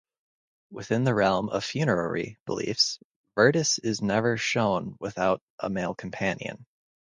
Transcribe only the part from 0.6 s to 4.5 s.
Within the realm of funerary reliefs Virtus is never